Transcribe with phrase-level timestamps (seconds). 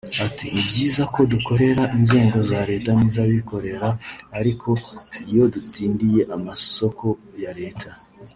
[0.25, 3.89] Ati “Ni byiza ko dukorera inzego za Leta n’iz’abikorera
[4.39, 4.69] ariko
[5.31, 7.05] iyo dutsindiye amasoko
[7.43, 7.89] ya Leta